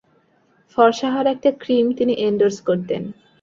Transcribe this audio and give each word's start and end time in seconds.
ফরসা 0.71 1.07
হওয়ার 1.09 1.27
একটা 1.27 1.49
ক্রিম 1.63 1.85
তিনি 1.97 2.13
এনডর্স 2.27 2.57
করতেন। 2.67 3.01